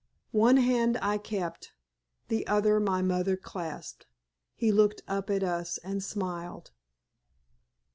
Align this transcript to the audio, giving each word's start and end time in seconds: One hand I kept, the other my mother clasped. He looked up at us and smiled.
One 0.33 0.57
hand 0.57 0.97
I 0.99 1.19
kept, 1.19 1.73
the 2.27 2.47
other 2.47 2.79
my 2.79 3.03
mother 3.03 3.37
clasped. 3.37 4.07
He 4.55 4.71
looked 4.71 5.03
up 5.07 5.29
at 5.29 5.43
us 5.43 5.77
and 5.83 6.03
smiled. 6.03 6.71